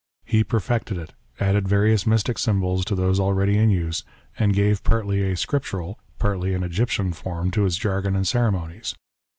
[0.25, 4.03] He perfected it, added various mystic symbols to those already in use,
[4.35, 8.95] and gave partly a scriptural, partly an Egyptian form to its jargon and ceremonies.